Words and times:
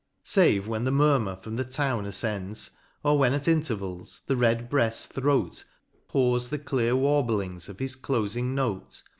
Save 0.23 0.67
when 0.67 0.83
the 0.83 0.89
murmur 0.89 1.35
from 1.43 1.57
the 1.57 1.63
Town 1.63 2.05
afcends; 2.05 2.71
Or 3.03 3.19
when 3.19 3.33
at 3.33 3.47
intervals, 3.47 4.21
the 4.25 4.35
red 4.35 4.67
bread's 4.67 5.05
throat 5.05 5.63
Pours 6.07 6.49
the 6.49 6.57
clear 6.57 6.95
warblings 6.95 7.69
of 7.69 7.77
his 7.77 7.95
cloflng 7.95 8.55
note. 8.55 9.03